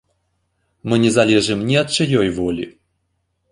[0.91, 2.69] Мы не залежым ні ад чыёй волі.